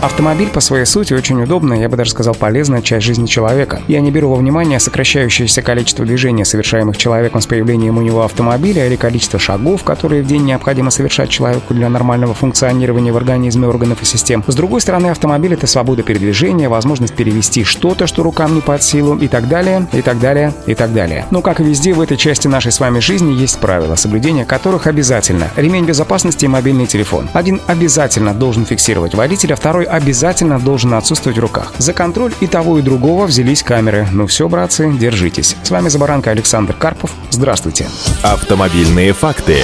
[0.00, 3.82] Автомобиль по своей сути очень удобная, я бы даже сказал, полезная часть жизни человека.
[3.88, 8.86] Я не беру во внимание сокращающееся количество движений, совершаемых человеком с появлением у него автомобиля,
[8.86, 14.00] или количество шагов, которые в день необходимо совершать человеку для нормального функционирования в организме органов
[14.02, 14.44] и систем.
[14.46, 19.16] С другой стороны, автомобиль— это свобода передвижения, возможность перевести что-то, что рукам не под силу,
[19.16, 21.26] и так далее, и так далее, и так далее.
[21.32, 24.86] Но, как и везде, в этой части нашей с вами жизни есть правила, соблюдение которых
[24.86, 25.48] обязательно.
[25.56, 27.28] Ремень безопасности и мобильный телефон.
[27.32, 31.72] Один обязательно должен фиксировать водителя, второй обязательно должен отсутствовать в руках.
[31.78, 34.06] За контроль и того, и другого взялись камеры.
[34.12, 35.56] Ну все, братцы, держитесь.
[35.62, 37.10] С вами Забаранка Александр Карпов.
[37.30, 37.86] Здравствуйте.
[38.22, 39.62] Автомобильные факты.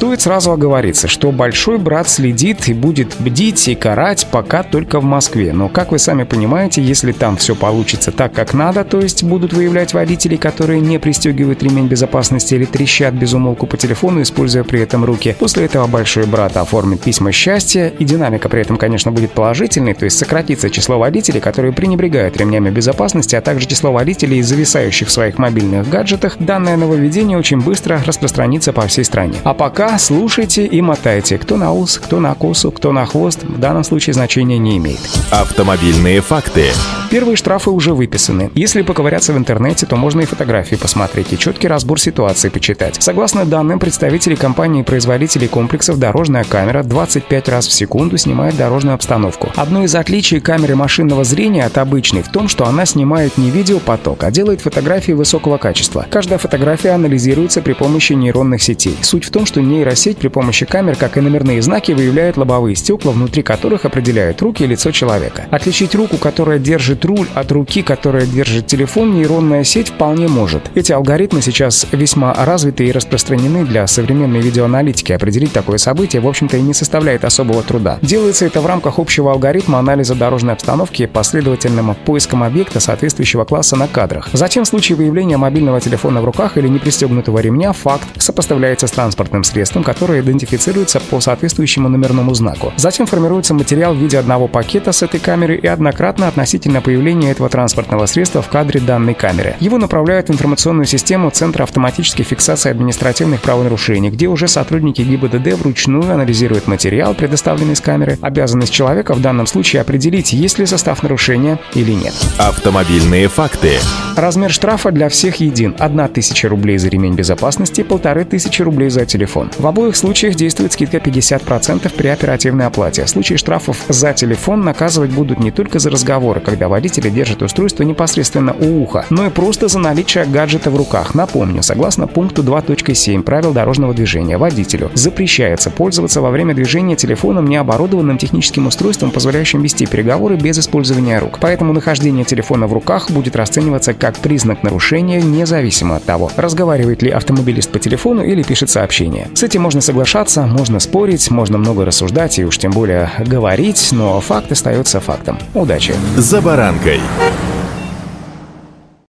[0.00, 5.04] Стоит сразу оговориться, что большой брат следит и будет бдить и карать пока только в
[5.04, 5.52] Москве.
[5.52, 9.52] Но, как вы сами понимаете, если там все получится так, как надо, то есть будут
[9.52, 14.80] выявлять водителей, которые не пристегивают ремень безопасности или трещат без умолку по телефону, используя при
[14.80, 15.36] этом руки.
[15.38, 20.06] После этого большой брат оформит письма счастья, и динамика при этом, конечно, будет положительной, то
[20.06, 25.36] есть сократится число водителей, которые пренебрегают ремнями безопасности, а также число водителей, зависающих в своих
[25.36, 26.38] мобильных гаджетах.
[26.38, 29.34] Данное нововведение очень быстро распространится по всей стране.
[29.44, 31.36] А пока пока слушайте и мотайте.
[31.36, 35.00] Кто на ус, кто на косу, кто на хвост, в данном случае значения не имеет.
[35.32, 36.66] Автомобильные факты.
[37.10, 38.52] Первые штрафы уже выписаны.
[38.54, 43.02] Если поковыряться в интернете, то можно и фотографии посмотреть, и четкий разбор ситуации почитать.
[43.02, 49.50] Согласно данным представителей компании-производителей комплексов, дорожная камера 25 раз в секунду снимает дорожную обстановку.
[49.56, 54.22] Одно из отличий камеры машинного зрения от обычной в том, что она снимает не видеопоток,
[54.22, 56.06] а делает фотографии высокого качества.
[56.08, 58.96] Каждая фотография анализируется при помощи нейронных сетей.
[59.02, 63.12] Суть в том, что нейросеть при помощи камер, как и номерные знаки, выявляет лобовые стекла,
[63.12, 65.46] внутри которых определяют руки и лицо человека.
[65.50, 70.70] Отличить руку, которая держит руль, от руки, которая держит телефон, нейронная сеть вполне может.
[70.74, 75.12] Эти алгоритмы сейчас весьма развиты и распространены для современной видеоаналитики.
[75.12, 77.98] Определить такое событие, в общем-то, и не составляет особого труда.
[78.02, 83.88] Делается это в рамках общего алгоритма анализа дорожной обстановки последовательным поиском объекта соответствующего класса на
[83.88, 84.28] кадрах.
[84.32, 89.44] Затем в случае выявления мобильного телефона в руках или непристегнутого ремня факт сопоставляется с транспортным
[89.44, 92.72] средством средством, которое идентифицируется по соответствующему номерному знаку.
[92.76, 97.48] Затем формируется материал в виде одного пакета с этой камеры и однократно относительно появления этого
[97.48, 99.54] транспортного средства в кадре данной камеры.
[99.60, 106.12] Его направляют в информационную систему Центра автоматической фиксации административных правонарушений, где уже сотрудники ГИБДД вручную
[106.12, 108.18] анализируют материал, предоставленный с камеры.
[108.20, 112.14] Обязанность человека в данном случае определить, есть ли состав нарушения или нет.
[112.38, 113.78] Автомобильные факты.
[114.16, 115.76] Размер штрафа для всех един.
[115.78, 119.50] 1000 рублей за ремень безопасности, 1500 рублей за телефон.
[119.60, 123.04] В обоих случаях действует скидка 50% при оперативной оплате.
[123.04, 127.82] В случае штрафов за телефон наказывать будут не только за разговоры, когда водители держат устройство
[127.82, 131.14] непосредственно у уха, но и просто за наличие гаджета в руках.
[131.14, 138.16] Напомню, согласно пункту 2.7 правил дорожного движения, водителю запрещается пользоваться во время движения телефоном, необорудованным
[138.16, 141.36] техническим устройством, позволяющим вести переговоры без использования рук.
[141.38, 147.10] Поэтому нахождение телефона в руках будет расцениваться как признак нарушения, независимо от того, разговаривает ли
[147.10, 149.28] автомобилист по телефону или пишет сообщение.
[149.40, 154.20] С этим можно соглашаться, можно спорить, можно много рассуждать и уж тем более говорить, но
[154.20, 155.38] факт остается фактом.
[155.54, 155.94] Удачи!
[156.18, 157.00] За баранкой.